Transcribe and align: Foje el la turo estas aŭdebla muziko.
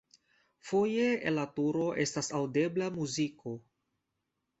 Foje 0.69 1.03
el 1.31 1.35
la 1.39 1.43
turo 1.59 1.83
estas 2.05 2.31
aŭdebla 2.39 2.87
muziko. 2.97 3.55